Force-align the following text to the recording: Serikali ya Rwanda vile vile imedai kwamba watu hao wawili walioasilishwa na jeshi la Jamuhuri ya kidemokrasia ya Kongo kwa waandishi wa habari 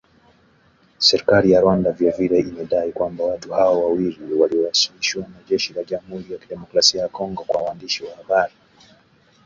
Serikali 1.07 1.47
ya 1.51 1.61
Rwanda 1.63 1.91
vile 1.91 2.11
vile 2.11 2.39
imedai 2.39 2.91
kwamba 2.91 3.23
watu 3.23 3.51
hao 3.53 3.81
wawili 3.83 4.33
walioasilishwa 4.33 5.21
na 5.27 5.37
jeshi 5.49 5.73
la 5.73 5.83
Jamuhuri 5.83 6.33
ya 6.33 6.39
kidemokrasia 6.39 7.01
ya 7.01 7.09
Kongo 7.09 7.43
kwa 7.43 7.61
waandishi 7.61 8.03
wa 8.03 8.15
habari 8.15 8.53